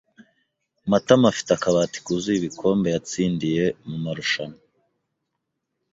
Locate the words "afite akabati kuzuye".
1.33-2.37